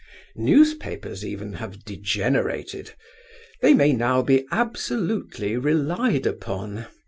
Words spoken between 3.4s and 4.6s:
They may now be